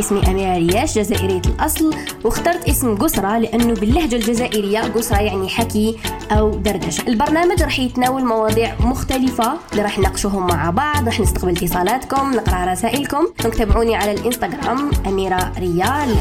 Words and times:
اسمي 0.00 0.30
أميرة 0.30 0.56
رياش 0.56 0.98
جزائرية 0.98 1.42
الأصل 1.46 1.94
واخترت 2.24 2.68
اسم 2.68 2.96
قسرة 2.96 3.38
لأنه 3.38 3.74
باللهجة 3.74 4.16
الجزائرية 4.16 4.80
قسرة 4.80 5.20
يعني 5.20 5.48
حكي 5.48 5.98
أو 6.30 6.54
دردشة. 6.54 7.08
البرنامج 7.08 7.62
راح 7.62 7.78
يتناول 7.78 8.24
مواضيع 8.24 8.76
مختلفة 8.80 9.58
اللي 9.72 9.82
راح 9.82 9.98
نناقشوهم 9.98 10.46
مع 10.46 10.70
بعض 10.70 11.06
راح 11.06 11.20
نستقبل 11.20 11.50
اتصالاتكم 11.50 12.32
نقرأ 12.34 12.72
رسائلكم. 12.72 13.26
تابعوني 13.58 13.94
على 13.94 14.12
الإنستغرام 14.12 14.90
أميرة 15.06 15.52
ريال. 15.58 16.16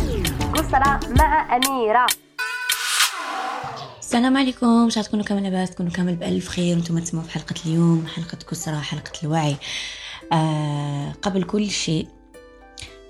قسرة 0.53 0.99
مع 1.19 1.55
أميرة. 1.55 2.05
السلام 3.99 4.37
عليكم 4.37 4.65
الله 4.65 4.89
تكونوا 4.89 5.25
كامل 5.25 5.43
لاباس 5.43 5.71
تكونوا 5.71 5.91
كامل 5.91 6.15
بألف 6.15 6.47
خير. 6.47 6.75
وأنتم 6.75 6.99
تسمعوا 6.99 7.25
في 7.25 7.31
حلقة 7.31 7.55
اليوم 7.65 8.05
حلقة 8.15 8.37
كسرى 8.51 8.77
حلقة 8.77 9.11
الوعي. 9.23 9.55
آه 10.33 11.13
قبل 11.21 11.43
كل 11.43 11.69
شيء 11.69 12.07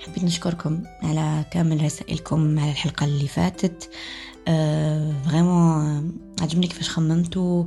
حبيت 0.06 0.24
نشكركم 0.24 0.84
على 1.04 1.46
كامل 1.52 1.84
رسائلكم 1.84 2.60
على 2.60 2.72
الحلقة 2.72 3.06
اللي 3.06 3.28
فاتت. 3.28 3.90
فريمون 5.26 6.18
عجبني 6.42 6.68
كيفاش 6.68 6.90
خممتوا 6.90 7.64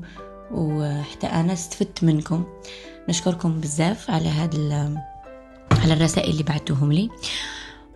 وحتى 0.51 1.27
أنا 1.27 1.53
استفدت 1.53 2.05
منكم. 2.05 2.45
نشكركم 3.09 3.61
بزاف 3.61 4.11
على 4.11 4.29
هذا 4.29 5.03
على 5.73 5.93
الرسائل 5.93 6.31
اللي 6.31 6.43
بعتوهم 6.43 6.93
لي. 6.93 7.11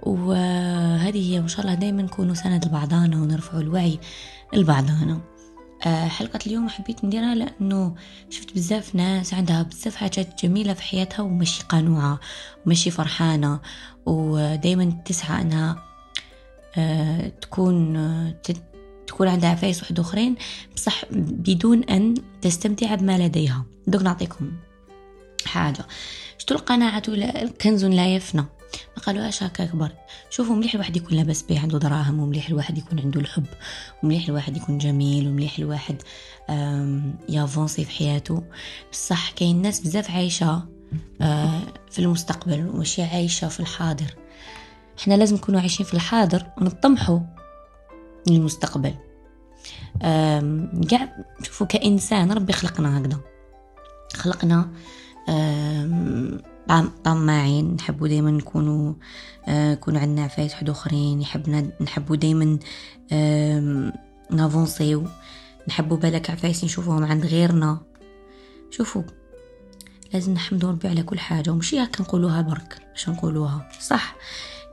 وهذه 0.02 1.32
هي 1.32 1.38
وإن 1.38 1.48
شاء 1.48 1.60
الله 1.60 1.74
دايما 1.74 2.02
نكونوا 2.02 2.34
سند 2.34 2.64
لبعضانا 2.64 3.16
ونرفعوا 3.16 3.60
الوعي 3.60 3.98
لبعضانا 4.52 5.20
حلقة 5.88 6.38
اليوم 6.46 6.68
حبيت 6.68 7.04
نديرها 7.04 7.34
لأنه 7.34 7.94
شفت 8.30 8.54
بزاف 8.54 8.94
ناس 8.94 9.34
عندها 9.34 9.62
بزاف 9.62 9.96
حاجات 9.96 10.44
جميلة 10.44 10.74
في 10.74 10.82
حياتها 10.82 11.22
ومشي 11.22 11.62
قانوعة 11.62 12.20
ومشي 12.66 12.90
فرحانة 12.90 13.60
ودايما 14.06 15.02
تسعى 15.04 15.42
أنها 15.42 15.84
آه، 16.76 17.28
تكون 17.28 17.94
تكون 19.06 19.28
عندها 19.28 19.50
عفايس 19.50 19.82
واحد 19.82 20.00
أخرين 20.00 20.34
بصح 20.76 21.04
بدون 21.10 21.84
أن 21.84 22.14
تستمتع 22.42 22.94
بما 22.94 23.18
لديها. 23.18 23.64
دوك 23.86 24.02
نعطيكم 24.02 24.52
حاجة. 25.46 25.86
شتو 26.38 26.54
القناعة 26.54 27.02
كنز 27.60 27.84
لا 27.84 28.14
يفنى؟ 28.14 28.44
ما 28.96 29.02
قالوهاش 29.02 29.42
هكاك 29.42 29.76
برك 29.76 29.96
شوفوا 30.30 30.56
مليح 30.56 30.74
الواحد 30.74 30.96
يكون 30.96 31.16
لاباس 31.16 31.42
بيه 31.42 31.60
عنده 31.60 31.78
دراهم 31.78 32.20
ومليح 32.20 32.48
الواحد 32.48 32.78
يكون 32.78 33.00
عنده 33.00 33.20
الحب 33.20 33.46
ومليح 34.02 34.28
الواحد 34.28 34.56
يكون 34.56 34.78
جميل 34.78 35.28
ومليح 35.28 35.58
الواحد 35.58 36.02
يافونسي 37.28 37.84
في 37.84 37.90
حياته. 37.90 38.42
بصح 38.92 39.30
كاين 39.30 39.62
ناس 39.62 39.80
بزاف 39.80 40.10
عايشة 40.10 40.62
آه، 41.20 41.60
في 41.90 41.98
المستقبل 41.98 42.66
وماشي 42.66 43.02
عايشة 43.02 43.48
في 43.48 43.60
الحاضر. 43.60 44.14
إحنا 44.98 45.14
لازم 45.14 45.36
نكونوا 45.36 45.60
عايشين 45.60 45.86
في 45.86 45.94
الحاضر 45.94 46.46
ونطمحوا 46.58 47.20
للمستقبل. 48.26 48.94
كاع 50.88 51.16
شوفوا 51.42 51.66
كإنسان 51.66 52.32
ربي 52.32 52.52
خلقنا 52.52 52.98
هكذا. 52.98 53.20
خلقنا 54.14 54.70
طماعين 57.04 57.74
نحبوا 57.74 58.08
دايما 58.08 58.30
نكونوا 58.30 58.94
آه 59.48 59.72
نكونوا 59.72 60.00
عندنا 60.00 60.24
عفايس 60.24 60.52
حد 60.52 60.70
أخرين 60.70 61.22
يحبنا 61.22 61.70
نحبوا 61.80 62.16
دايما 62.16 62.58
نافونسيو. 64.30 65.06
نحبوا 65.68 65.96
بالك 65.96 66.30
عفايس 66.30 66.64
نشوفوهم 66.64 67.04
عند 67.04 67.26
غيرنا. 67.26 67.78
شوفوا 68.70 69.02
لازم 70.12 70.32
نحمدوا 70.32 70.70
ربي 70.70 70.88
على 70.88 71.02
كل 71.02 71.18
حاجة 71.18 71.50
ومشي 71.50 71.78
هكا 71.78 72.02
نقولوها 72.02 72.42
برك 72.42 72.82
باش 72.90 73.08
نقولوها. 73.08 73.68
صح 73.80 74.16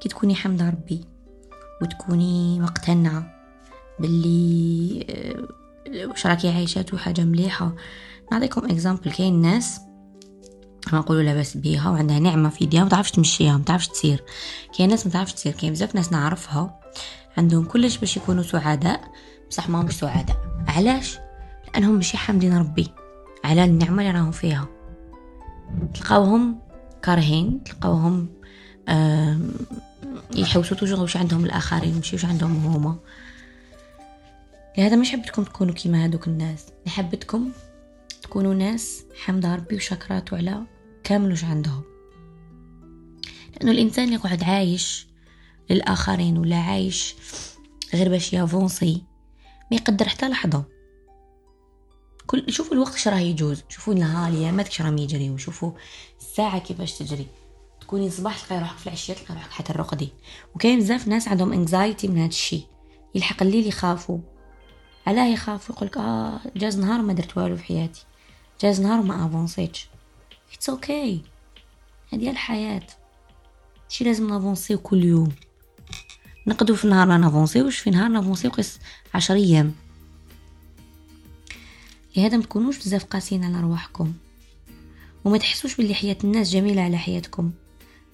كي 0.01 0.09
تكوني 0.09 0.35
حمدة 0.35 0.69
ربي 0.69 1.05
وتكوني 1.81 2.59
مقتنعة 2.59 3.35
باللي 3.99 5.05
آه، 5.09 6.07
واش 6.07 6.27
راكي 6.27 6.49
عايشاتو 6.49 6.97
حاجة 6.97 7.21
مليحة. 7.21 7.75
نعطيكم 8.31 8.65
exemple 8.65 9.11
كاين 9.11 9.41
ناس 9.41 9.79
ما 10.93 10.99
نقولوا 10.99 11.23
لاباس 11.23 11.57
بيها 11.57 11.89
وعندها 11.89 12.19
نعمة 12.19 12.49
في 12.49 12.63
يديها 12.63 12.83
ما 12.83 12.89
تعرفش 12.89 13.11
تمشيها 13.11 13.57
ما 13.57 13.63
تعرفش 13.63 13.87
تسير 13.87 14.23
كاين 14.77 14.89
ناس 14.89 15.05
ما 15.05 15.11
تعرفش 15.11 15.33
تسير 15.33 15.53
كاين 15.53 15.73
بزاف 15.73 15.95
ناس 15.95 16.11
نعرفها 16.11 16.79
عندهم 17.37 17.65
كلش 17.65 17.97
باش 17.97 18.17
يكونوا 18.17 18.43
سعداء 18.43 19.11
بصح 19.49 19.69
ما 19.69 19.81
همش 19.81 19.93
سعداء. 19.93 20.37
علاش؟ 20.67 21.19
لأنهم 21.73 21.95
ماشي 21.95 22.17
حامدين 22.17 22.57
ربي 22.57 22.87
على 23.43 23.63
النعمة 23.63 24.01
اللي 24.01 24.19
راهم 24.19 24.31
فيها. 24.31 24.67
تلقاوهم 25.93 26.59
كارهين 27.01 27.63
تلقاوهم 27.63 28.29
يحوسوا 30.35 30.77
توجور 30.77 30.99
واش 30.99 31.17
عندهم 31.17 31.45
الآخرين 31.45 31.95
ماشي 31.95 32.15
واش 32.15 32.25
عندهم 32.25 32.65
هما. 32.65 32.95
لهذا 34.77 34.95
مش 34.95 35.11
حبيتكم 35.11 35.43
تكونوا 35.43 35.73
كيما 35.73 36.03
هادوك 36.03 36.27
الناس. 36.27 36.65
نحبتكم 36.87 37.49
تكونوا 38.21 38.53
ناس 38.53 39.03
حمد 39.25 39.45
ربي 39.45 39.75
وشكراتو 39.75 40.35
على 40.35 40.63
كامل 41.03 41.31
وش 41.31 41.43
عندهم. 41.43 41.83
لأنه 43.55 43.71
الإنسان 43.71 44.05
اللي 44.05 44.15
يقعد 44.15 44.43
عايش 44.43 45.07
للآخرين 45.69 46.37
ولا 46.37 46.55
عايش 46.55 47.15
غير 47.93 48.09
باش 48.09 48.33
يافونسي 48.33 49.03
ما 49.71 49.77
يقدر 49.77 50.09
حتى 50.09 50.29
لحظة. 50.29 50.63
كل 52.27 52.51
شوفوا 52.53 52.73
الوقت 52.73 52.97
شراه 52.97 53.19
يجوز. 53.19 53.63
شوفوا 53.69 53.93
النهار 53.93 54.31
الايامات 54.31 54.71
شراهم 54.71 54.97
يجري 54.97 55.29
وشوفوا 55.29 55.71
الساعة 56.19 56.59
كيفاش 56.59 56.97
تجري. 56.97 57.27
تكوني 57.81 58.09
صباح 58.09 58.39
تلقاي 58.39 58.59
روحك 58.59 58.77
في 58.77 58.87
العشية 58.87 59.13
تلقاي 59.13 59.35
روحك 59.35 59.51
حتى 59.51 59.73
الرقدي 59.73 60.09
وكاين 60.55 60.79
بزاف 60.79 61.07
ناس 61.07 61.27
عندهم 61.27 61.53
انكزايتي 61.53 62.07
من 62.07 62.17
هذا 62.17 62.27
الشيء 62.27 62.63
يلحق 63.15 63.43
الليل 63.43 63.67
يخافوا. 63.67 64.19
علاه 65.07 65.27
يخافوا؟ 65.27 65.75
يقولك 65.75 65.97
آه 65.97 66.39
جاز 66.55 66.79
نهار 66.79 67.01
ما 67.01 67.13
درت 67.13 67.37
والو 67.37 67.57
في 67.57 67.63
حياتي. 67.63 68.05
جاز 68.61 68.81
نهار 68.81 69.01
ما 69.01 69.25
أفونسيتش. 69.25 69.89
it's 70.53 70.69
okay 70.69 71.21
هذه 72.13 72.29
الحياة. 72.29 72.87
شي 73.89 74.03
لازم 74.03 74.27
نافونسيو 74.29 74.77
كل 74.77 75.03
يوم. 75.03 75.31
نقدو 76.47 76.75
في 76.75 76.87
نهار 76.87 77.07
ما 77.07 77.17
نافونسيوش 77.17 77.79
في 77.79 77.89
نهار 77.89 78.07
نافونسيو 78.07 78.51
قيس 78.51 78.79
عشر 79.13 79.33
أيام. 79.33 79.73
لهذا 82.17 82.37
ما 82.37 82.43
تكونوش 82.43 82.77
بزاف 82.77 83.03
قاسيين 83.03 83.43
على 83.43 83.61
رواحكم. 83.61 84.13
وما 85.25 85.37
تحسوش 85.37 85.75
باللي 85.75 85.93
حياة 85.93 86.17
الناس 86.23 86.51
جميلة 86.51 86.81
على 86.81 86.97
حياتكم. 86.97 87.51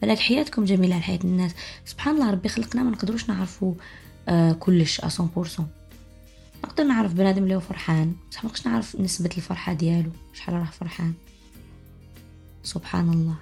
بلاك 0.01 0.19
حياتكم 0.19 0.65
جميلة 0.65 0.95
على 0.95 1.03
حياة 1.03 1.19
الناس. 1.23 1.51
سبحان 1.85 2.15
الله 2.15 2.31
ربي 2.31 2.49
خلقنا 2.49 2.83
ما 2.83 2.91
نقدروش 2.91 3.29
نعرفوا 3.29 3.73
آه 4.27 4.51
كلش 4.51 5.01
100% 5.01 5.61
نقدر 6.63 6.83
نعرف 6.83 7.13
بنادم 7.13 7.43
اللي 7.43 7.55
هو 7.55 7.59
فرحان 7.59 8.15
بصح 8.31 8.45
ما 8.45 8.51
نعرف 8.65 8.95
نسبة 8.95 9.29
الفرحة 9.37 9.73
ديالو 9.73 10.11
شحال 10.33 10.55
راه 10.55 10.65
فرحان. 10.65 11.13
سبحان 12.65 13.09
الله. 13.09 13.35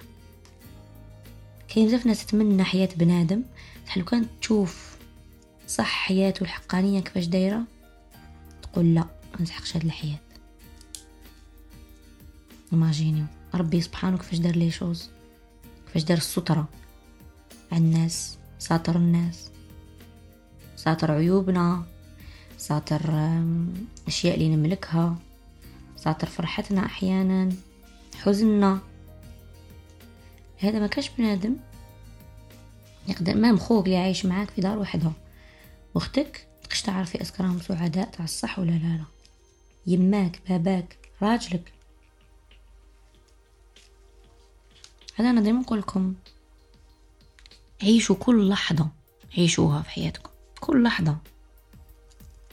كاين 1.68 1.86
بزاف 1.86 2.06
ناس 2.06 2.26
تتمنى 2.26 2.64
حياة 2.64 2.88
بنادم 2.96 3.42
بصح 3.86 3.98
لو 3.98 4.04
كانت 4.04 4.28
تشوف 4.40 4.96
صح 5.68 5.84
حياته 5.86 6.42
الحقانية 6.42 7.00
كيفاش 7.00 7.26
دايرة 7.26 7.62
تقول 8.62 8.94
لا 8.94 9.00
ما 9.34 9.42
نسحقش 9.42 9.76
هاد 9.76 9.84
الحياة. 9.84 10.18
ايماجينيو 12.72 13.24
ربي 13.54 13.80
سبحانه 13.80 14.18
كيفاش 14.18 14.38
دار 14.38 14.56
les 14.56 14.70
choses 14.70 15.10
كيفاش 15.86 16.02
دار 16.02 16.16
السترة 16.16 16.68
على 17.72 17.84
الناس 17.84 18.38
ساتر 18.58 18.96
الناس 18.96 19.50
ساتر 20.76 21.12
عيوبنا 21.12 21.84
ساتر 22.58 23.00
أشياء 24.06 24.34
اللي 24.34 24.56
نملكها 24.56 25.16
ساتر 25.96 26.26
فرحتنا 26.26 26.86
أحيانا 26.86 27.52
حزننا. 28.22 28.78
هذا 30.58 30.78
ما 30.78 30.86
كاش 30.86 31.10
بنادم. 31.10 31.56
يقدر 33.08 33.34
ما 33.34 33.56
خوك 33.56 33.84
اللي 33.86 33.96
عايش 33.96 34.26
معاك 34.26 34.50
في 34.50 34.60
دار 34.60 34.78
وحدها 34.78 35.12
واختك 35.94 36.46
تقش 36.62 36.82
تعرفي 36.82 37.22
أسكرهم 37.22 37.60
سعداء 37.60 38.10
تاع 38.10 38.24
الصح 38.24 38.58
ولا 38.58 38.70
لا 38.70 38.96
لا. 38.96 39.04
يماك 39.86 40.40
باباك 40.48 40.98
راجلك. 41.22 41.72
هذا 45.14 45.30
أنا 45.30 45.40
دايما 45.40 45.60
نقول 45.60 45.78
لكم 45.78 46.14
عيشوا 47.82 48.16
كل 48.16 48.48
لحظة 48.48 48.88
عيشوها 49.38 49.82
في 49.82 49.90
حياتكم. 49.90 50.30
كل 50.60 50.82
لحظة 50.82 51.16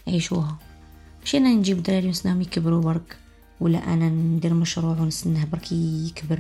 عيشوها. 0.08 0.58
مش 1.24 1.36
أنا 1.36 1.50
نجيب 1.50 1.84
دراري 1.84 2.08
ونسناهم 2.08 2.42
يكبروا 2.42 2.82
برك 2.82 3.18
ولا 3.60 3.94
أنا 3.94 4.10
ندير 4.10 4.54
مشروع 4.54 5.00
ونستناه 5.00 5.46
برك 5.46 5.72
يكبر. 5.72 6.40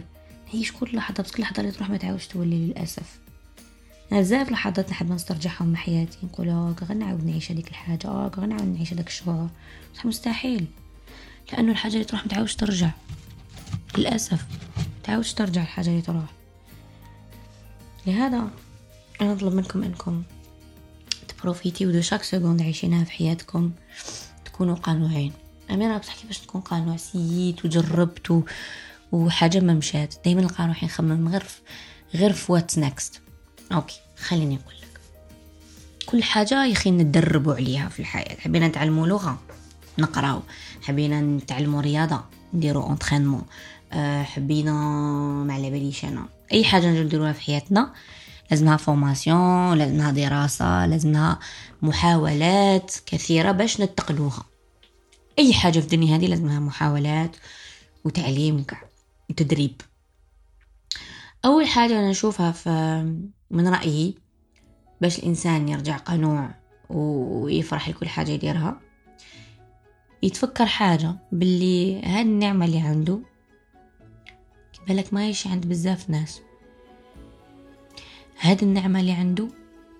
نعيش 0.53 0.71
كل 0.71 0.95
لحظة 0.95 1.24
بس 1.24 1.31
كل 1.31 1.44
لحظة 1.44 1.59
اللي 1.59 1.71
تروح 1.71 1.89
ما 1.89 1.98
تعاودش 1.98 2.27
تولي 2.27 2.56
للأسف. 2.56 3.19
أنا 4.12 4.19
بزاف 4.19 4.51
لحظات 4.51 4.89
نحب 4.89 5.12
نسترجعهم 5.12 5.68
من 5.68 5.77
حياتي. 5.77 6.18
نقول 6.24 6.50
آه 6.50 6.75
غنعاود 6.83 7.25
نعيش 7.25 7.51
هذيك 7.51 7.68
الحاجة. 7.68 8.07
آه 8.07 8.31
غنعاود 8.38 8.68
نعيش 8.68 8.94
هذاك 8.94 9.07
الشعور. 9.07 9.50
بصح 9.94 10.06
مستحيل. 10.06 10.65
لأنه 11.53 11.71
الحاجة 11.71 11.94
اللي 11.94 12.06
تروح 12.06 12.24
ما 12.24 12.27
تعاودش 12.27 12.56
ترجع. 12.56 12.89
للأسف. 13.98 14.45
تعاودش 15.03 15.33
ترجع 15.33 15.62
الحاجة 15.62 15.89
اللي 15.89 16.01
تروح. 16.01 16.25
لهذا 18.07 18.50
أنا 19.21 19.33
أطلب 19.33 19.53
منكم 19.53 19.83
أنكم 19.83 20.24
تبروفيتي 21.27 21.86
de 21.86 22.01
chaque 22.01 22.24
seconde 22.24 22.62
عايشينها 22.62 23.03
في 23.03 23.12
حياتكم 23.12 23.71
تكونوا 24.45 24.75
قانوعين 24.75 25.33
أميرة 25.71 25.98
بصح 25.98 26.15
كيفاش 26.15 26.39
تكون 26.39 26.62
قانوع 26.62 26.98
سييت 26.98 27.65
وجربت 27.65 28.44
و... 29.12 29.18
وحاجة 29.18 29.60
ما 29.60 29.74
مشات. 29.74 30.16
دايما 30.25 30.42
القانوع 30.42 30.75
يخمم 30.84 31.28
غير 31.28 31.44
في 31.44 31.62
غير 32.13 32.34
في 32.34 32.52
what's 32.51 32.77
next 32.77 33.21
okay 33.71 34.00
خليني 34.18 34.56
أقول 34.56 34.75
لك. 34.81 35.00
كل 36.06 36.24
حاجة 36.24 36.66
يخي 36.66 36.92
ندربوا 36.92 37.54
عليها 37.54 37.90
في 37.90 38.00
الحياة. 38.00 38.38
حبينا 38.40 38.68
نتعلموا 38.68 39.08
لغة 39.08 39.40
نقراو. 39.98 40.42
حبينا 40.81 41.22
نتعلموا 41.22 41.81
رياضة 41.81 42.24
نديرو 42.54 42.84
entraînement 42.83 43.45
أه 43.94 44.24
حبينا 44.24 44.74
ما 45.48 45.54
على 45.54 45.69
باليش 45.69 46.06
أنا. 46.06 46.25
أي 46.54 46.63
حاجة 46.63 46.86
نديروها 47.04 47.34
في 47.34 47.42
حياتنا 47.42 47.94
لازمها 48.52 48.78
formation 48.77 49.74
لازمها 49.78 50.12
دراسة 50.12 50.86
لازمها 50.86 51.40
محاولات 51.81 52.96
كثيرة 53.06 53.52
باش 53.52 53.81
نتقنوها 53.81 54.45
أي 55.40 55.54
حاجة 55.54 55.80
في 55.80 55.86
الدنيا 55.86 56.18
هذه 56.18 56.28
لازمها 56.28 56.60
محاولات 56.60 57.36
وتعليم 58.04 58.60
وكاع 58.60 58.81
وتدريب 59.31 59.81
أول 61.45 61.68
حاجة 61.68 62.00
أنا 62.00 62.10
نشوفها 62.10 62.51
في 62.51 62.69
من 63.51 63.68
رأيي 63.68 64.16
باش 65.01 65.19
الإنسان 65.19 65.69
يرجع 65.69 65.98
قنوع 65.98 66.56
ويفرح 66.89 67.89
لكل 67.89 68.07
حاجة 68.07 68.31
يديرها 68.31 68.81
يتفكر 70.24 70.66
حاجة 70.66 71.16
باللي 71.31 72.01
هاد 72.01 72.25
النعمة 72.25 72.66
اللي 72.66 72.80
عنده 72.80 73.19
بالك 74.88 75.13
ما 75.13 75.30
يشي 75.30 75.50
عند 75.50 75.66
بزاف 75.66 76.10
ناس. 76.10 76.42
هاد 78.39 78.63
النعمة 78.63 79.00
اللي 79.00 79.12
عنده 79.12 79.48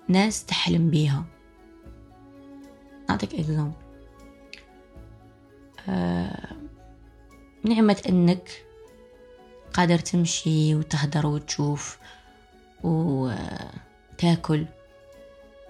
ناس 0.08 0.46
تحلم 0.46 0.90
بيها. 0.90 1.26
أعطيك 3.10 3.36
إكزامبل 3.36 3.74
آه 5.90 6.56
نعمة 7.64 8.02
أنك 8.10 8.66
قادر 9.74 10.00
تمشي 10.00 10.76
وتهدر 10.76 11.28
وتشوف 11.28 11.98
وتاكل. 12.84 14.66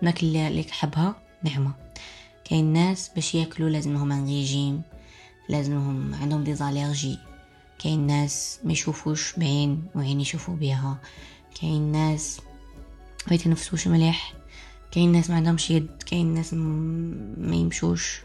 الماكلة 0.01 0.47
اللي 0.47 0.63
تحبها 0.63 1.15
نعمة. 1.43 1.71
كاين 2.45 2.73
ناس 2.73 3.11
باش 3.15 3.35
ياكلوا 3.35 3.69
لازمهم 3.69 4.11
un 4.11 4.25
régime 4.25 4.81
لازمهم 5.49 6.15
عندهم 6.15 6.43
des 6.43 6.55
allergies 6.55 7.17
كاين 7.79 8.07
ناس 8.07 8.59
ما 8.63 8.71
يشوفوش 8.71 9.33
بعين 9.37 9.83
وعين 9.95 10.21
يشوفوا 10.21 10.55
بها 10.55 10.97
كاين 11.61 11.91
ناس 11.91 12.41
ما 13.27 13.35
يتنفسوش 13.35 13.87
مليح. 13.87 14.33
كاين 14.91 15.11
ناس 15.11 15.29
ما 15.29 15.35
عندهمش 15.35 15.71
يد. 15.71 16.03
كاين 16.05 16.33
ناس 16.33 16.53
ما 16.53 17.55
يمشوش. 17.55 18.21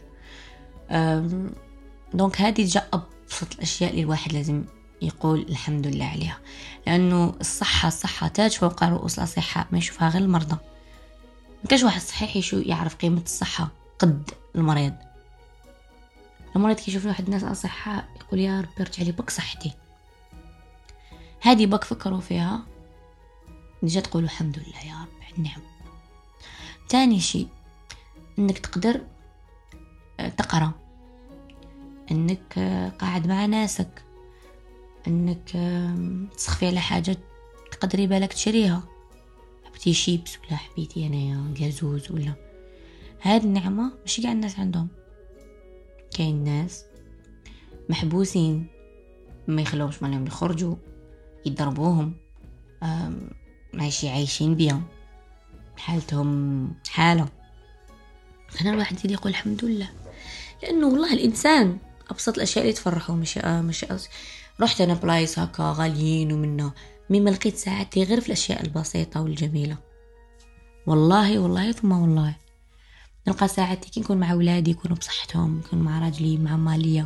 donc 2.13 2.41
هذه 2.41 2.65
جا 2.65 2.87
أبسط 2.93 3.53
الأشياء 3.55 3.91
اللي 3.91 4.01
الواحد 4.01 4.33
لازم 4.33 4.63
يقول 5.01 5.41
الحمد 5.49 5.87
لله 5.87 6.05
عليها. 6.05 6.39
لأنه 6.87 7.35
الصحة 7.41 7.87
الصحة 7.87 8.27
تاج 8.27 8.51
فوق 8.51 8.83
رؤوس 8.83 9.19
الأصحاء 9.19 9.67
ما 9.71 9.77
يشوفها 9.77 10.09
غير 10.09 10.21
المرضى. 10.21 10.57
ما 11.63 11.69
كاش 11.69 11.83
واحد 11.83 12.01
صحيح 12.01 12.35
يشو 12.35 12.57
يعرف 12.57 12.95
قيمة 12.95 13.21
الصحة 13.21 13.67
قد 13.99 14.29
المريض. 14.55 14.93
المريض 16.55 16.77
كيشوف 16.77 17.05
واحد 17.05 17.25
الناس 17.25 17.43
أصحاء 17.43 18.09
يقول 18.19 18.39
يا 18.39 18.61
ربي 18.61 18.81
ارجع 18.83 19.03
لي 19.03 19.11
بك 19.11 19.29
صحتي. 19.29 19.71
هذه 21.41 21.65
بك 21.65 21.83
فكروا 21.83 22.19
فيها. 22.19 22.61
نجي 23.83 24.01
تقولوا 24.01 24.27
الحمد 24.27 24.59
لله 24.59 24.85
يا 24.85 25.01
رب 25.01 25.23
على 25.23 25.37
النعم. 25.37 25.61
تاني 26.89 27.19
شيء 27.19 27.47
إنك 28.39 28.57
تقدر 28.57 29.01
آه، 30.19 30.29
تقرأ. 30.29 30.71
إنك 32.11 32.57
آه، 32.57 32.89
قاعد 32.89 33.27
مع 33.27 33.45
ناسك. 33.45 34.06
انك 35.07 35.57
تسخفي 36.37 36.67
على 36.67 36.79
حاجة 36.79 37.17
تقدري 37.71 38.07
بالك 38.07 38.33
تشريها. 38.33 38.83
حبيتي 39.65 39.93
شيبس 39.93 40.37
ولا 40.37 40.55
حبيتي 40.55 41.07
انايا 41.07 41.53
قازوز 41.59 42.11
ولا. 42.11 42.33
هاد 43.21 43.43
النعمة 43.43 43.91
ماشي 43.99 44.21
قاع 44.21 44.31
الناس 44.31 44.59
عندهم. 44.59 44.87
كاين 46.17 46.43
ناس 46.43 46.83
محبوسين 47.89 48.67
ما 49.47 49.61
يخلوهمش 49.61 50.03
مالهم 50.03 50.27
يخرجوا 50.27 50.75
يضربوهم 51.45 52.13
ماشي 53.73 54.09
عايشين 54.09 54.55
بيهم 54.55 54.83
حالتهم 55.77 56.73
حالة. 56.89 57.27
أنا 58.61 58.69
الواحد 58.69 59.05
يدي 59.05 59.13
يقول 59.13 59.31
الحمد 59.31 59.65
لله. 59.65 59.89
لأنه 60.63 60.87
والله 60.87 61.13
الإنسان 61.13 61.77
أبسط 62.09 62.35
الأشياء 62.35 62.63
اللي 62.63 62.73
تفرحه 62.73 63.15
مش 63.15 63.37
مش 63.37 63.85
رحت 64.61 64.81
أنا 64.81 64.93
بلايص 64.93 65.39
هكا 65.39 65.73
غاليين 65.77 66.31
ومنه 66.31 66.71
مما 67.09 67.29
لقيت 67.29 67.55
ساعتي 67.55 68.03
غير 68.03 68.21
في 68.21 68.27
الأشياء 68.27 68.63
البسيطة 68.63 69.21
والجميلة. 69.21 69.77
والله 70.87 71.39
والله 71.39 71.71
ثم 71.71 71.91
والله. 71.91 72.35
نلقى 73.27 73.47
ساعتي 73.47 73.89
كي 73.89 73.99
نكون 73.99 74.17
مع 74.17 74.33
ولادي 74.33 74.71
يكونوا 74.71 74.97
بصحتهم 74.97 75.57
نكون 75.57 75.79
مع 75.79 75.99
راجلي 75.99 76.37
مع 76.37 76.55
مالية. 76.55 77.05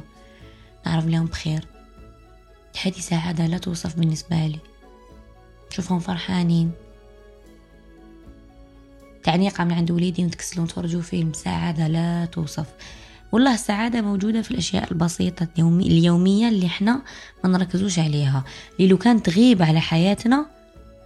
نعرف 0.85 1.05
لهم 1.05 1.25
بخير. 1.25 1.67
هذه 2.83 2.99
سعادة 2.99 3.47
لا 3.47 3.57
توصف 3.57 3.95
بالنسبة 3.95 4.47
لي. 4.47 4.59
نشوفهم 5.71 5.99
فرحانين. 5.99 6.71
تعنيقة 9.23 9.63
من 9.63 9.73
عند 9.73 9.91
وليدي 9.91 10.23
نتكسلون 10.23 10.67
تفرجوا 10.67 11.01
فيلم. 11.01 11.33
سعادة 11.33 11.87
لا 11.87 12.25
توصف. 12.25 12.67
والله 13.31 13.53
السعادة 13.53 14.01
موجودة 14.01 14.41
في 14.41 14.51
الأشياء 14.51 14.91
البسيطة 14.91 15.47
اليومي 15.55 15.87
اليومية 15.87 16.49
اللي 16.49 16.65
إحنا 16.65 17.01
ما 17.43 17.49
نركزوش 17.49 17.99
عليها. 17.99 18.43
اللي 18.79 18.89
لو 18.89 18.97
كانت 18.97 19.25
تغيب 19.25 19.61
على 19.61 19.81
حياتنا 19.81 20.45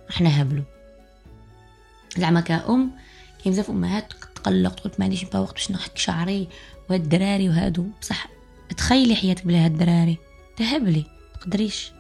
إحنا 0.10 0.42
هبلو 0.42 0.64
زعما 2.18 2.42
كأم 2.42 2.92
كاين 3.44 3.54
بزاف 3.54 3.70
أمهات 3.70 4.14
تقلق 4.36 4.76
تقول 4.76 4.94
ما 5.00 5.06
عنديش 5.06 5.24
وقت 5.24 5.54
باش 5.54 5.72
نحك 5.72 5.98
شعري 5.98 6.48
وهاد 6.90 7.02
الدراري 7.02 7.50
وهادو. 7.50 7.86
بصح 8.02 8.28
تخيلي 8.78 9.16
حياتك 9.16 9.46
بلا 9.48 9.66
هاد 9.66 9.72
الدراري. 9.72 10.18
تهبلي 10.58 11.06
تقدريش. 11.42 11.92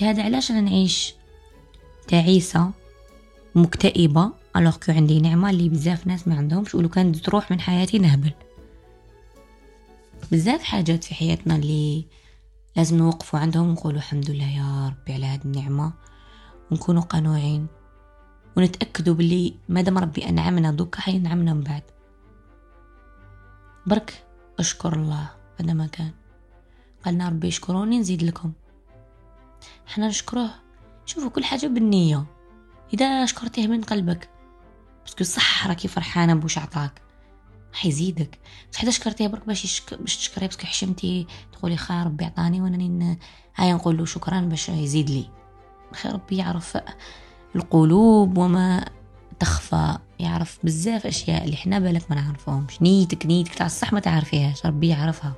لهذا 0.00 0.22
علاش 0.22 0.50
أنا 0.50 0.60
نعيش 0.60 1.14
تعيسة 2.08 2.70
مكتئبة 3.54 4.30
الوغ 4.56 4.76
كو 4.76 4.92
عندي 4.92 5.20
نعمة 5.20 5.50
اللي 5.50 5.68
بزاف 5.68 6.06
ناس 6.06 6.28
ما 6.28 6.34
عندهمش 6.36 6.74
ولو 6.74 6.88
كانت 6.88 7.16
تروح 7.16 7.50
من 7.50 7.60
حياتي 7.60 7.98
نهبل. 7.98 8.32
بزاف 10.30 10.62
حاجات 10.62 11.04
في 11.04 11.14
حياتنا 11.14 11.56
اللي 11.56 12.06
لازم 12.76 12.96
نوقفوا 12.96 13.38
عندهم 13.38 13.68
ونقولوا 13.68 13.98
الحمد 13.98 14.30
لله 14.30 14.48
يا 14.48 14.88
ربي 14.88 15.12
على 15.12 15.26
هذه 15.26 15.44
النعمة. 15.44 15.92
ونكونوا 16.70 17.02
قنوعين. 17.02 17.66
ونتأكدوا 18.56 19.14
باللي 19.14 19.54
مادام 19.68 19.98
ربي 19.98 20.28
أنعمنا 20.28 20.72
دوكا 20.72 21.00
حينعمنا 21.00 21.54
من 21.54 21.60
بعد. 21.60 21.82
برك 23.86 24.24
أشكر 24.58 24.96
الله 24.96 25.30
هذا 25.60 25.72
ما 25.72 25.86
كان. 25.86 26.10
قالنا 27.04 27.28
ربي 27.28 27.48
يشكروني 27.48 27.98
نزيد 27.98 28.22
لكم. 28.22 28.52
إحنا 29.88 30.08
نشكروه. 30.08 30.50
شوفوا 31.06 31.30
كل 31.30 31.44
حاجة 31.44 31.66
بالنية. 31.66 32.24
إذا 32.94 33.26
شكرتيه 33.26 33.66
من 33.66 33.82
قلبك. 33.82 34.30
بس 35.20 35.34
صح 35.34 35.66
راكي 35.66 35.88
فرحانة 35.88 36.34
بوش 36.34 36.58
عطاك. 36.58 37.02
حيزيدك. 37.72 38.38
حدا 38.76 38.90
شكرتيه 38.90 39.26
برك 39.26 39.46
باش 39.46 39.64
يشك... 39.64 39.94
باش 39.94 40.16
تشكريه 40.16 40.46
بس 40.46 40.58
حشمتي. 40.64 41.26
تقولي 41.52 41.76
خير 41.76 42.06
ربي 42.06 42.24
عطاني 42.24 42.60
وأنا 42.60 42.76
نين 42.76 43.16
هاي 43.56 43.72
نقول 43.72 43.98
له 43.98 44.04
شكرا 44.04 44.40
باش 44.40 44.68
يزيد 44.68 45.10
لي. 45.10 45.30
خير 45.94 46.12
ربي 46.12 46.36
يعرف 46.36 46.78
القلوب 47.56 48.38
وما 48.38 48.84
تخفى. 49.38 49.98
يعرف 50.18 50.58
بزاف 50.64 51.06
أشياء 51.06 51.44
اللي 51.44 51.56
حنا 51.56 51.78
بالك 51.78 52.10
ما 52.10 52.16
نعرفهمش. 52.16 52.82
نيتك 52.82 53.26
نيتك 53.26 53.54
تاع 53.54 53.66
الصح 53.66 53.92
ما 53.92 54.00
تعرفيهاش. 54.00 54.66
ربي 54.66 54.88
يعرفها. 54.88 55.32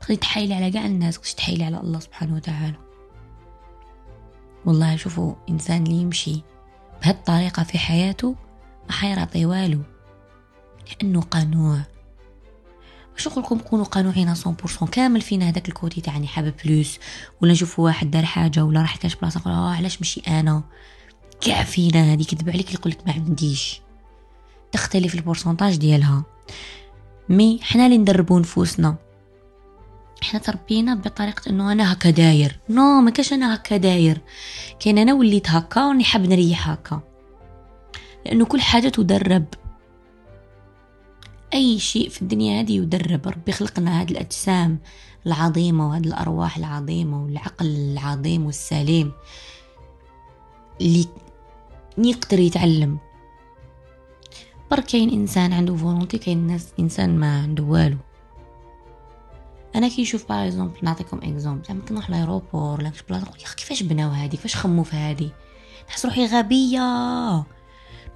تقدري 0.00 0.16
تحايلي 0.16 0.54
على 0.54 0.70
كاع 0.70 0.86
الناس 0.86 1.18
كش 1.18 1.34
تحايلي 1.34 1.64
على 1.64 1.80
الله 1.80 2.00
سبحانه 2.00 2.34
وتعالى. 2.34 2.74
والله 4.64 4.96
شوفوا 4.96 5.34
إنسان 5.48 5.82
اللي 5.82 5.94
يمشي 5.94 6.42
بهالطريقة 7.02 7.62
في 7.62 7.78
حياته 7.78 8.34
ما 8.86 8.92
حيرعطي 8.92 9.46
والو. 9.46 9.78
لأنه 10.90 11.20
قنوع 11.20 11.78
واش 13.12 13.28
نقول 13.28 13.44
لكم 13.44 13.58
كونوا 13.58 13.84
قانوعين 13.84 14.34
100% 14.34 14.84
كامل 14.84 15.20
فينا 15.20 15.48
هذاك 15.48 15.68
الكوتي 15.68 16.00
تاعني 16.00 16.26
حابب 16.26 16.54
بلوس 16.64 16.98
ولا 17.40 17.52
نشوفوا 17.52 17.84
واحد 17.84 18.10
دار 18.10 18.24
حاجة 18.24 18.64
ولا 18.64 18.80
راح 18.80 18.96
كاش 18.96 19.14
بلاصة 19.14 19.40
نقول 19.40 19.52
آه 19.52 19.74
علاش 19.74 19.98
ماشي 20.00 20.20
أنا؟ 20.28 20.62
كاع 21.40 21.62
فينا 21.62 22.12
هذه 22.12 22.24
كذب 22.24 22.50
عليك 22.50 22.66
اللي 22.66 22.78
يقول 22.78 22.92
لك 22.92 23.06
ما 23.06 23.12
عنديش. 23.12 23.80
تختلف 24.72 25.14
ال 25.14 25.19
pourcentage 25.19 25.76
ديالها. 25.76 26.22
mais 27.28 27.58
حنا 27.62 27.86
اللي 27.86 27.98
ندربوا 27.98 28.40
نفوسنا. 28.40 28.96
إحنا 30.22 30.40
تربينا 30.40 30.94
بطريقة 30.94 31.48
إنه 31.50 31.72
أنا 31.72 31.92
هكا 31.92 32.10
داير. 32.10 32.58
no 32.70 33.00
ما 33.00 33.10
كاش 33.10 33.32
أنا 33.32 33.54
هكا 33.54 33.76
داير. 33.76 34.20
كاين 34.80 34.98
أنا 34.98 35.14
وليت 35.14 35.50
هكا 35.50 35.84
وراني 35.84 36.04
حاب 36.04 36.26
نريح 36.26 36.68
هكا. 36.68 37.00
لأنه 38.26 38.44
كل 38.44 38.60
حاجة 38.60 38.88
تدرب. 38.88 39.44
أي 41.54 41.78
شيء 41.78 42.08
في 42.08 42.22
الدنيا 42.22 42.60
هذه 42.60 42.72
يدرب 42.72 43.28
ربي 43.28 43.52
خلقنا 43.52 44.02
هذه 44.02 44.10
الأجسام 44.10 44.78
العظيمة 45.26 45.88
وهذه 45.88 46.06
الأرواح 46.06 46.56
العظيمة 46.56 47.24
والعقل 47.24 47.66
العظيم 47.66 48.46
والسليم. 48.46 49.12
اللي 50.80 51.06
يقدر 51.98 52.38
يتعلم. 52.38 52.98
برك 54.70 54.84
كاين 54.84 55.10
إنسان 55.10 55.52
عنده 55.52 55.76
volonté 55.76 56.18
كاين 56.18 56.46
ناس 56.46 56.72
إنسان 56.80 57.18
ما 57.18 57.42
عنده 57.42 57.62
والو. 57.62 57.96
أنا 59.74 59.88
كي 59.88 60.02
نشوف 60.02 60.28
par 60.28 60.46
exemple 60.46 60.78
نعطيكم 60.82 61.18
exemple 61.22 61.64
زعما 61.64 61.80
كنروح 61.80 62.10
l'aéroport 62.10 62.80
ولا 62.80 62.88
كش 62.88 63.02
بلاصة؟ 63.02 63.26
يا 63.26 63.54
كيفاش 63.56 63.82
بناو 63.82 64.10
هادي 64.10 64.36
كيفاش 64.36 64.56
خمو 64.56 64.82
في 64.82 64.96
هادي 64.96 65.30
نحس 65.88 66.06
روحي 66.06 66.26
غبية. 66.26 67.44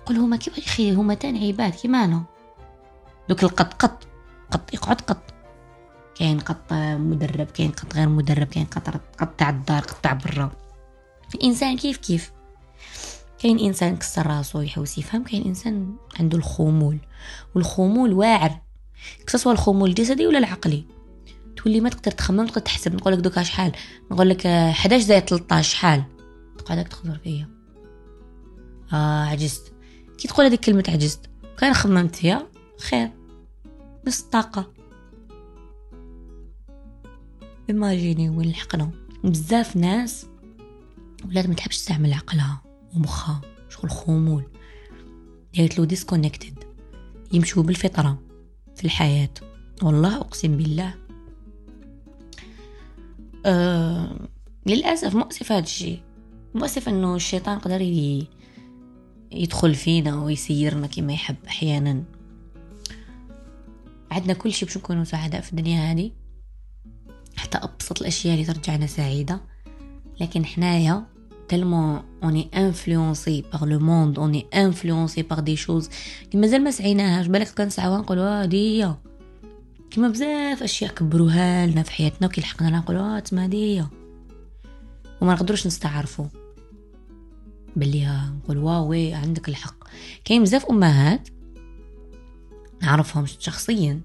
نقول 0.03 0.17
هما 0.17 0.37
كيف؟ 0.37 0.59
أخي 0.59 0.95
هما 0.95 1.15
تاني 1.15 1.37
عباد 1.37 1.75
كيما 1.75 2.05
أنا 2.05 2.36
دوك 3.29 3.43
القط 3.45 3.75
قط 3.75 4.07
قط 4.51 4.75
يقعد 4.75 5.01
قط. 5.01 5.35
كاين 6.15 6.41
قط 6.41 6.73
مدرب 6.73 7.47
كاين 7.47 7.71
قط 7.71 7.95
غير 7.95 8.09
مدرب 8.09 8.47
كاين 8.47 8.67
قط 8.67 9.01
قط 9.21 9.29
تاع 9.39 9.51
الدار 9.51 9.83
قط 9.83 9.97
تاع 10.03 10.13
برا. 10.13 10.51
الإنسان 11.35 11.77
كيف 11.77 11.97
كيف؟ 11.97 12.33
كاين 13.39 13.59
إنسان 13.59 13.97
كسر 13.97 14.27
راسو 14.27 14.61
يحوس 14.61 14.99
يفهم 14.99 15.25
كاين 15.25 15.45
إنسان 15.45 15.97
عنده 16.21 16.39
الخمول. 16.39 16.99
والخمول 17.55 18.13
واعر. 18.13 18.61
كسوا 19.27 19.53
الخمول 19.53 19.89
الجسدي 19.89 20.27
ولا 20.27 20.39
العقلي؟ 20.39 20.85
تولي 21.57 21.81
ما 21.81 21.89
تقدر 21.89 22.11
تخمم 22.11 22.47
تقدر 22.47 22.61
تحسب. 22.61 22.95
نقول 22.95 23.13
لك 23.13 23.19
دوكا 23.19 23.43
شحال؟ 23.43 23.73
نقول 24.11 24.29
لك 24.29 24.47
11 24.47 25.05
زائد 25.05 25.29
13 25.29 25.71
شحال؟ 25.71 26.03
تقعد 26.59 26.85
تخزر 26.85 27.19
فيا. 27.25 27.49
آه 28.93 29.25
عجزت. 29.25 29.73
كي 30.19 30.29
تقول 30.29 30.47
هذيك 30.47 30.61
كلمة 30.61 30.85
عجزت. 30.89 31.21
كان 31.59 31.75
خممت 31.75 32.17
فيها. 32.17 32.47
خير 32.81 33.11
نص 34.07 34.23
الطاقه 34.23 34.73
imaginez 37.71 38.31
وين 38.31 38.51
لحقنا 38.51 38.91
بزاف 39.25 39.77
ناس 39.77 40.27
ولات 41.25 41.47
ما 41.47 41.55
تحبش 41.55 41.79
تستعمل 41.79 42.13
عقلها 42.13 42.63
ومخها 42.95 43.41
شغل 43.69 43.91
خمول. 43.91 44.45
دايرت 45.57 45.81
disconnected 45.81 46.65
يمشوا 47.33 47.63
بالفطرة 47.63 48.19
في 48.75 48.85
الحياة. 48.85 49.31
والله 49.83 50.17
أقسم 50.17 50.57
بالله. 50.57 50.95
آه 53.47 54.29
للأسف 54.67 55.15
مؤسف 55.15 55.53
هذا 55.53 55.63
الشيء 55.63 56.01
مؤسف 56.55 56.89
إنه 56.89 57.17
الشيطان 57.17 57.59
قدر 57.59 57.81
يدخل 59.33 59.75
فينا 59.75 60.23
ويسيرنا 60.23 60.87
كما 60.87 61.13
يحب 61.13 61.37
أحيانا. 61.47 62.05
عندنا 64.11 64.33
كل 64.33 64.53
شيء 64.53 64.69
باش 64.69 64.77
نكونوا 64.79 65.05
سعداء 65.05 65.41
في 65.41 65.53
الدنيا 65.53 65.93
هذه. 65.93 66.11
حتى 67.37 67.59
أبسط 67.59 68.01
الأشياء 68.01 68.35
اللي 68.35 68.45
ترجعنا 68.45 68.87
سعيدة. 68.87 69.41
لكن 70.21 70.45
حنايا 70.45 71.07
on 72.23 72.35
est 72.35 72.51
influencé 72.55 73.43
par 73.53 73.67
le 73.67 73.79
monde 73.79 74.19
on 74.19 74.33
est 74.33 74.49
influencé 74.53 75.23
par 75.23 75.43
des 75.43 75.57
choses 75.57 75.89
مازال 76.35 76.65
ما 76.65 76.71
سعيناهاش. 76.71 77.27
بالك 77.27 77.49
كنسعوا 77.49 77.99
نقولوا 77.99 78.43
هادي 78.43 78.85
هي 78.85 78.95
كيما 79.91 80.09
بزاف 80.09 80.63
أشياء 80.63 80.91
كبروها 80.93 81.67
لنا 81.67 81.83
في 81.83 81.91
حياتنا 81.91 82.27
وكي 82.27 82.41
لحقنا 82.41 82.69
لها 82.69 82.79
نقولوا 82.79 83.17
آه 83.17 83.19
تما 83.19 83.45
هادي 83.45 83.85
وما 85.21 85.35
نقدروش 85.35 85.67
نستعرفوا. 85.67 86.27
بلي 87.77 88.31
نقول 88.37 88.59
wow 88.59 88.89
oui 88.89 89.15
عندك 89.15 89.49
الحق. 89.49 89.85
كاين 90.25 90.43
بزاف 90.43 90.67
أمهات 90.67 91.29
نعرفهم 92.83 93.27
شخصيا. 93.27 94.01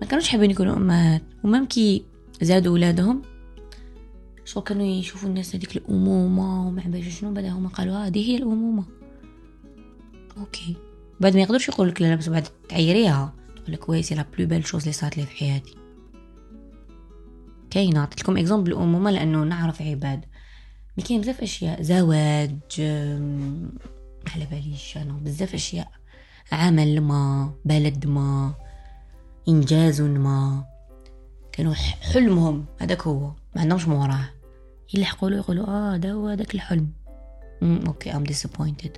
ما 0.00 0.06
كانوش 0.06 0.28
حابين 0.28 0.50
يكونوا 0.50 0.76
أمهات. 0.76 1.22
و 1.44 1.48
même 1.48 1.66
كي 1.66 2.04
زادوا 2.42 2.72
ولادهم 2.72 3.22
شو 4.44 4.60
كانوا 4.60 4.86
يشوفوا 4.86 5.28
الناس 5.28 5.56
هذيك 5.56 5.76
الأمومة 5.76 6.68
وما 6.68 6.82
عرفش 6.82 7.20
شنو 7.20 7.32
بعد 7.32 7.44
هما 7.44 7.68
قالوا 7.68 7.96
هذه 7.96 8.30
هي 8.30 8.36
الأمومة. 8.36 8.84
OK. 10.36 10.76
بعد 11.20 11.34
ما 11.34 11.42
يقدرش 11.42 11.68
يقول 11.68 11.88
لك 11.88 12.02
لا 12.02 12.14
بس 12.14 12.28
بعد 12.28 12.48
تعيريها. 12.68 13.34
تقول 13.56 13.72
لك 13.72 13.88
oui 13.88 14.02
c'est 14.02 14.14
la 14.14 14.26
plus 14.38 14.46
belle 14.46 14.66
chose 14.66 14.82
اللي 14.82 14.92
صارت 14.92 15.16
لي 15.16 15.26
في 15.26 15.36
حياتي. 15.36 15.74
كاين 17.70 17.94
نعطي 17.94 18.20
لكم 18.20 18.36
exemple 18.36 18.72
الأمومة 18.72 19.10
لأنه 19.10 19.44
نعرف 19.44 19.82
عباد. 19.82 20.24
mais 20.98 21.04
كاين 21.04 21.20
بزاف 21.20 21.40
أشياء. 21.40 21.82
زواج 21.82 22.80
على 24.34 24.46
باليش 24.50 24.96
أنا 24.96 25.12
بزاف 25.12 25.54
أشياء. 25.54 26.01
عمل 26.52 27.00
ما 27.00 27.52
بلد 27.64 28.06
ما 28.06 28.54
إنجاز 29.48 30.00
ما. 30.00 30.64
كانوا 31.52 31.74
حلمهم 31.74 32.64
هذاك 32.78 33.02
هو. 33.02 33.20
ما 33.54 33.60
عندهمش 33.60 33.88
ما 33.88 34.02
وراه. 34.02 34.28
يلحقوا 34.94 35.30
له 35.30 35.36
يقولوا 35.36 35.66
آه 35.66 35.96
ده 35.96 36.12
هو 36.12 36.34
داك 36.34 36.54
الحلم. 36.54 36.92
OK 37.62 38.16
I'm 38.16 38.24
disappointed 38.24 38.96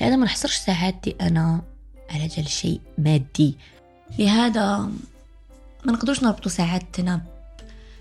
لهذا 0.00 0.16
ما 0.16 0.24
نحصرش 0.24 0.56
سعادتي 0.56 1.16
أنا 1.20 1.62
على 2.10 2.26
جال 2.26 2.48
شيء 2.48 2.80
مادي. 2.98 3.56
لهذا 4.18 4.78
ما 5.84 5.92
نقدرش 5.92 6.22
نربطوا 6.22 6.50
سعادتنا 6.50 7.22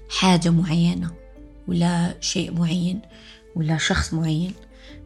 بحاجة 0.09 0.49
معينة 0.49 1.11
ولا 1.67 2.15
شيء 2.21 2.53
معين 2.53 3.01
ولا 3.55 3.77
شخص 3.77 4.13
معين. 4.13 4.53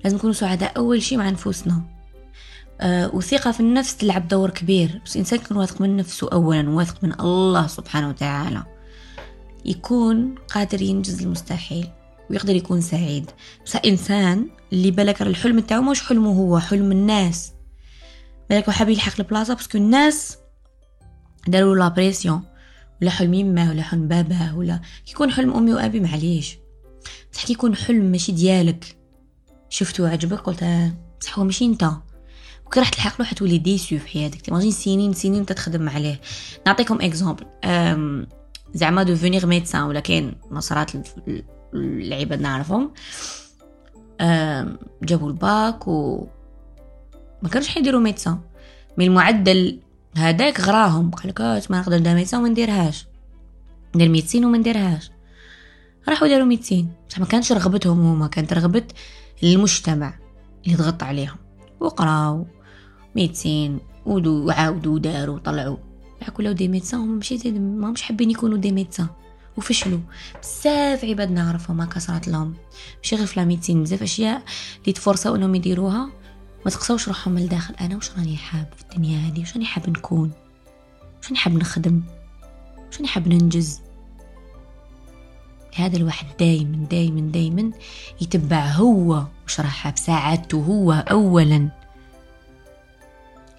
لازم 0.03 0.17
نكونوا 0.17 0.33
سعداء 0.33 0.77
أول 0.77 1.01
شيء 1.01 1.17
مع 1.17 1.29
نفوسنا 1.29 1.81
وثقة 2.83 3.51
في 3.51 3.59
النفس 3.59 3.97
تلعب 3.97 4.27
دور 4.27 4.49
كبير. 4.49 5.01
بس 5.05 5.15
الإنسان 5.15 5.39
يكون 5.39 5.57
واثق 5.57 5.81
من 5.81 5.97
نفسه 5.97 6.29
أولا 6.33 6.69
واثق 6.69 7.03
من 7.03 7.19
الله 7.19 7.67
سبحانه 7.67 8.09
وتعالى. 8.09 8.63
يكون 9.65 10.35
قادر 10.35 10.81
ينجز 10.81 11.21
المستحيل 11.21 11.89
ويقدر 12.29 12.55
يكون 12.55 12.81
سعيد. 12.81 13.31
بس 13.65 13.75
إنسان 13.75 14.49
اللي 14.73 14.91
بالك 14.91 15.21
الحلم 15.21 15.59
تاعو 15.59 15.81
مش 15.81 16.01
حلمه 16.01 16.29
هو 16.29 16.59
حلم 16.59 16.91
الناس. 16.91 17.51
بالك 18.49 18.67
وحاب 18.67 18.89
يلحق 18.89 19.13
البلاصة 19.19 19.53
parce 19.53 19.68
que 19.68 19.77
الناس 19.77 20.37
داروا 21.47 21.75
la 21.75 21.87
pression 21.87 22.41
ولا 23.01 23.11
حلم 23.11 23.33
يمه 23.33 23.69
ولا 23.69 23.81
حلم 23.81 24.07
باباه 24.07 24.57
ولا 24.57 24.79
كيكون 25.05 25.31
حلم 25.31 25.53
أمي 25.53 25.73
وأبي 25.73 25.99
معليش. 25.99 26.57
بصح 27.33 27.45
كيكون 27.45 27.75
حلم 27.75 28.05
ماشي 28.05 28.31
ديالك. 28.31 28.97
شفتو 29.69 30.05
عجبك؟ 30.05 30.39
قلت 30.39 30.63
آه، 30.63 30.93
بصح 31.21 31.39
هو 31.39 31.45
ماشي 31.45 31.65
أنت. 31.65 31.91
وكي 32.65 32.79
راح 32.79 32.89
تلحق 32.89 33.21
له 33.21 33.27
حتولي 33.27 33.57
déçu 33.57 33.99
في 33.99 34.07
حياتك. 34.07 34.41
t'imagines 34.41 34.71
سنين 34.71 35.13
سنين 35.13 35.45
تتخدم 35.45 35.89
عليه. 35.89 36.21
نعطيكم 36.67 37.01
exemple 37.01 37.45
زعما 38.73 39.03
devenir 39.03 39.45
médecin 39.45 39.83
ولا 39.83 39.99
كاين 39.99 40.33
نصرات 40.51 40.91
العباد 41.73 42.41
نعرفهم. 42.41 42.91
جابوا 45.03 45.29
الباك 45.29 45.87
و 45.87 46.27
ما 47.41 47.49
كانوش 47.49 47.67
حيديروا 47.67 48.01
médecine 48.01 48.39
من 48.97 49.05
المعدل 49.05 49.79
هذاك 50.17 50.61
غراهم. 50.61 51.11
قالك 51.11 51.41
آه 51.41 51.61
ما 51.69 51.79
نقدر 51.79 51.97
ندير 51.97 52.15
médecine 52.15 52.39
وما 52.39 52.49
نديرهاش. 52.49 53.07
ندير 53.95 54.09
médecine 54.09 54.45
وما 54.45 54.57
نديرهاش. 54.57 55.11
راحوا 56.09 56.27
داروا 56.27 56.45
médecine 56.45 56.89
بصح 57.09 57.19
ما 57.19 57.25
كانش 57.25 57.51
رغبتهم 57.51 57.99
هما 57.99 58.27
كانت 58.27 58.53
رغبة 58.53 58.83
المجتمع 59.43 60.19
اللي 60.65 60.75
ضغط 60.75 61.03
عليهم. 61.03 61.44
وقراو 61.85 62.47
ميدسين 63.15 63.79
ودو 64.05 64.47
وعاودوا 64.47 64.93
وداروا 64.93 65.35
وطلعوا 65.35 65.77
يحكوا 66.21 66.43
لو 66.43 66.51
دي 66.51 66.67
ميدسان 66.67 66.99
هم 66.99 67.15
ماشي 67.15 67.51
ما 67.51 67.91
مش 67.91 68.01
حابين 68.01 68.31
يكونوا 68.31 68.57
دي 68.57 68.71
ميدسان 68.71 69.07
وفشلوا 69.57 69.99
بزاف 70.41 71.05
عباد 71.05 71.31
نعرفهم 71.31 71.81
هكا 71.81 71.99
صارت 71.99 72.27
لهم. 72.27 72.53
ماشي 72.97 73.15
غير 73.15 73.25
في 73.25 73.73
بزاف 73.73 74.03
أشياء 74.03 74.43
اللي 74.81 74.93
تفرصوا 74.93 75.35
إنهم 75.35 75.55
يديروها 75.55 76.09
ما 76.65 76.71
تقصوش 76.71 77.07
روحهم 77.07 77.33
من 77.33 77.41
الداخل. 77.41 77.75
أنا 77.81 77.95
واش 77.95 78.11
راني 78.11 78.37
حاب 78.37 78.67
في 78.77 78.83
الدنيا 78.83 79.19
هذه 79.19 79.39
واش 79.39 79.53
راني 79.53 79.65
حاب 79.65 79.89
نكون؟ 79.89 80.31
واش 81.17 81.27
راني 81.27 81.37
حاب 81.37 81.53
نخدم؟ 81.53 82.03
واش 82.87 82.95
راني 82.97 83.07
حاب 83.07 83.27
ننجز؟ 83.27 83.81
هذا 85.75 85.97
الواحد 85.97 86.27
دايما 86.39 86.85
دايما 86.85 87.31
دايما 87.31 87.71
يتبع 88.21 88.65
هو 88.65 89.23
واش 89.43 89.59
راه 89.59 89.67
حاب 89.67 89.97
ساعدته 89.97 90.57
هو 90.57 90.91
اولا. 90.91 91.69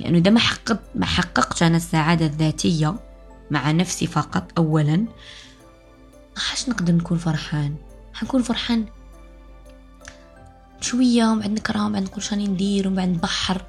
لأنه 0.01 0.19
إذا 0.19 0.31
ما 0.31 0.41
حققت 0.41 0.81
ما 0.95 1.07
حققت 1.07 1.63
أنا 1.63 1.77
السعادة 1.77 2.27
الذاتية 2.27 2.95
مع 3.51 3.71
نفسي 3.71 4.07
فقط 4.07 4.53
اولا 4.59 4.97
ما 4.97 5.07
حاش 6.37 6.69
نقدر 6.69 6.93
نكون 6.93 7.19
فرحان. 7.19 7.77
حنكون 8.15 8.43
فرحان 8.43 8.87
شوية 10.81 11.25
ومن 11.25 11.41
بعد 11.41 11.51
نكرة 11.51 11.85
ومن 11.85 11.93
بعد 11.93 12.03
نقول 12.03 12.23
شاني 12.23 12.49
ندير 12.49 12.89
ومن 12.89 12.97
بعد 12.97 13.09
نبحر. 13.09 13.63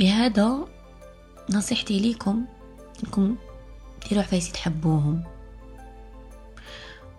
لهذا 0.00 0.58
نصيحتي 1.50 2.00
ليكم 2.00 2.44
إنكم 3.04 3.36
ديروا 4.08 4.22
عفايس 4.22 4.52
تحبوهم. 4.52 5.35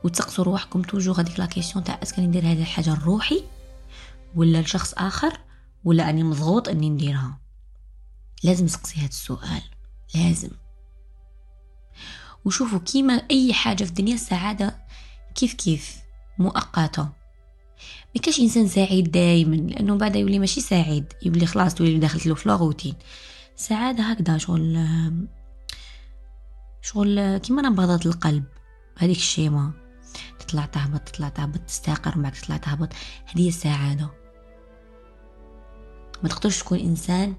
وتسقسوا 0.03 0.43
روحكم 0.43 0.81
toujours 0.81 1.13
هذيك 1.13 1.39
la 1.39 1.45
question 1.45 1.83
تاع 1.83 1.99
est-ce 2.03 2.15
que 2.15 2.21
ندير 2.21 2.41
هذه 2.41 2.61
الحاجة 2.61 2.95
لروحي 2.95 3.43
ولا 4.35 4.61
لشخص 4.61 4.93
آخر 4.93 5.39
ولا 5.83 6.09
أني 6.09 6.23
مضغوط 6.23 6.69
أني 6.69 6.89
نديرها. 6.89 7.39
لازم 8.43 8.65
نسقسي 8.65 8.99
هذا 8.99 9.07
السؤال 9.07 9.61
لازم. 10.15 10.49
وشوفوا 12.45 12.79
كيما 12.79 13.13
أي 13.31 13.53
حاجة 13.53 13.83
في 13.83 13.89
الدنيا 13.89 14.13
السعادة 14.13 14.77
كيف 15.35 15.53
كيف 15.53 15.97
مؤقتة. 16.39 17.09
ما 18.15 18.33
إنسان 18.39 18.67
سعيد 18.67 19.11
دائما 19.11 19.55
لأنه 19.55 19.97
بعد 19.97 20.15
يولي 20.15 20.39
ماشي 20.39 20.61
سعيد 20.61 21.13
يولي 21.25 21.45
خلاص 21.45 21.75
تولي 21.75 21.99
دخلت 21.99 22.25
له 22.25 22.35
في 22.35 22.49
روتين 22.49 22.93
سعادة 23.55 24.03
هكذا 24.03 24.37
شغل 24.37 24.87
شغل 26.81 27.37
كيما 27.37 27.61
نبضات 27.61 28.05
القلب 28.05 28.43
هذيك 28.97 29.17
الشيمة. 29.17 29.86
تطلع 30.39 30.65
تهبط 30.65 30.99
تطلع 30.99 31.29
تهبط 31.29 31.59
تستقر 31.59 32.17
معك 32.17 32.37
تطلع 32.37 32.57
تهبط 32.57 32.89
هذه 33.25 33.47
السعاده 33.47 34.09
ما 36.23 36.29
تقدرش 36.29 36.59
تكون 36.59 36.79
إنسان 36.79 37.35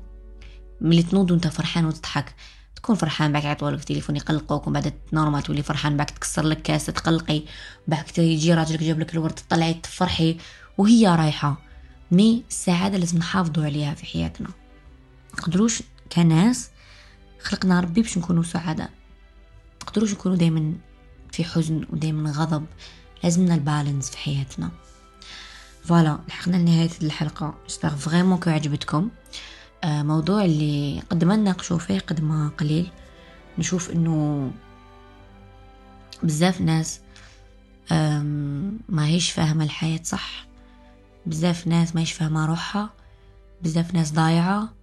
ملي 0.80 1.02
تنوض 1.02 1.30
وأنت 1.30 1.48
فرحان 1.48 1.84
وتضحك. 1.84 2.34
تكون 2.76 2.96
فرحان 2.96 3.32
بعد 3.32 3.44
يعطولك 3.44 3.76
في 3.76 3.82
التليفون 3.82 4.16
يقلقوك 4.16 4.66
ومن 4.66 4.80
بعد 4.80 4.94
نورمال 5.12 5.42
تولي 5.42 5.62
فرحان 5.62 5.96
بعد 5.96 6.06
تكسر 6.06 6.42
لك 6.42 6.62
كاسة 6.62 6.92
تقلقي. 6.92 7.42
بعد 7.88 8.18
يجي 8.18 8.54
راجلك 8.54 8.82
جاب 8.82 9.00
لك 9.00 9.14
الورد 9.14 9.34
تطلعي 9.34 9.74
تفرحي. 9.74 10.36
وهي 10.78 11.08
رايحة. 11.08 11.62
mais 12.10 12.44
السعادة 12.48 12.98
لازم 12.98 13.18
نحافظوا 13.18 13.64
عليها 13.64 13.94
في 13.94 14.06
حياتنا. 14.06 14.48
نقدروش 15.34 15.82
كناس 16.12 16.70
خلقنا 17.40 17.80
ربي 17.80 18.02
باش 18.02 18.18
نكونوا 18.18 18.42
سعداء. 18.42 18.90
نقدروش 19.82 20.12
نكونوا 20.12 20.36
دايما 20.36 20.74
في 21.32 21.44
حزن 21.44 21.86
ودايما 21.90 22.30
غضب 22.30 22.66
لازمنا 23.24 23.54
ال 23.54 23.61
balance 23.61 24.10
في 24.10 24.18
حياتنا. 24.18 24.70
voilà 25.84 26.18
لحقنا 26.28 26.56
لنهاية 26.56 26.90
الحلقة. 27.02 27.54
j'espère 27.68 27.90
vraiment 27.90 28.38
que 28.38 28.50
عجبتكم. 28.50 29.10
آه، 29.84 30.02
موضوع 30.02 30.44
اللي 30.44 31.02
قد 31.10 31.24
ما 31.24 31.36
نناقشوا 31.36 31.78
فيه 31.78 31.98
قد 31.98 32.20
ما 32.20 32.50
قليل. 32.58 32.90
نشوف 33.58 33.90
إنه 33.90 34.50
بزاف 36.22 36.60
ناس 36.60 37.00
ما 38.88 39.06
هيش 39.06 39.30
فاهمة 39.30 39.64
الحياة 39.64 40.00
صح. 40.04 40.46
بزاف 41.26 41.66
ناس 41.66 41.94
ما 41.94 42.00
هيش 42.00 42.12
فاهمة 42.12 42.46
روحها. 42.46 42.90
بزاف 43.62 43.94
ناس 43.94 44.12
ضايعة. 44.12 44.74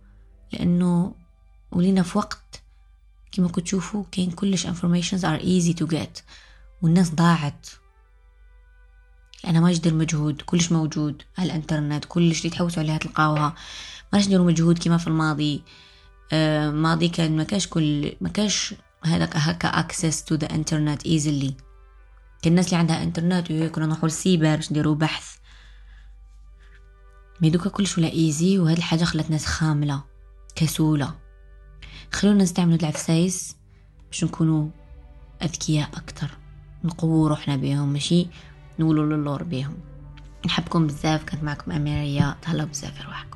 لأنه 0.54 1.16
ولينا 1.72 2.04
في 2.04 2.18
وقت 2.18 2.64
كما 3.36 3.48
كنت 3.48 3.66
تشوفوا 3.66 4.04
كاين 4.12 4.32
كلش 4.32 4.68
informations 4.68 5.22
are 5.22 5.42
easy 5.42 5.74
to 5.82 5.96
get. 5.96 6.22
والناس 6.82 7.16
ضاعت. 7.16 7.68
لأنها 9.44 9.62
ما 9.62 9.72
يدير 9.72 9.94
مجهود 9.94 10.42
كلش 10.42 10.72
موجود 10.72 11.22
على 11.38 11.46
الإنترنت 11.46 12.06
كلش 12.06 12.40
اللي 12.40 12.50
تحوسوا 12.50 12.84
عليها 12.84 12.98
تلقاوها. 12.98 13.56
ما 14.14 14.20
نديروا 14.20 14.46
مجهود 14.46 14.84
كما 14.84 14.98
في 14.98 15.08
الماضي. 15.08 15.64
آه 16.34 16.72
ماضي 16.72 17.08
كان 17.08 17.38
ما 17.38 17.44
كاش 17.44 17.68
كل 17.68 18.16
ما 18.22 18.30
كاش 18.30 18.76
هذاك 19.04 19.36
هكا 19.36 19.68
access 19.68 20.24
to 20.24 20.36
the 20.36 20.56
internet 20.56 21.06
easily 21.06 21.54
كان 22.42 22.52
الناس 22.52 22.66
اللي 22.66 22.78
عندها 22.78 23.04
انترنت 23.04 23.52
كنا 23.52 23.86
نروحوا 23.86 24.10
للسيبر 24.10 24.56
باش 24.56 24.72
نديروا 24.72 24.96
بحث. 24.96 25.36
mais 27.42 27.50
دوكا 27.50 27.70
كلش 27.70 27.98
ولا 27.98 28.12
easy 28.12 28.60
وهاد 28.60 28.78
الحاجة 28.78 29.04
خلات 29.04 29.32
ناس 29.32 29.46
خاملة 29.46 30.04
كسولة. 30.56 31.25
خلونا 32.12 32.44
نستعملوا 32.44 32.78
العفايس 32.78 33.56
باش 34.08 34.24
نكونوا 34.24 34.70
أذكياء 35.44 35.90
أكتر. 35.94 36.38
نقووا 36.84 37.30
روحنا 37.30 37.56
بيهم 37.56 37.94
ماشي؟ 37.94 38.28
نولوا 38.80 39.18
للور 39.18 39.44
بيهم 39.44 39.78
نحبكم 40.46 40.88
بزاف 40.88 41.24
كانت 41.24 41.44
معكم 41.44 41.72
أميريا. 41.72 42.36
تهلاو 42.42 42.68
بزاف 42.68 42.98
في 42.98 43.04
روحكم 43.04 43.35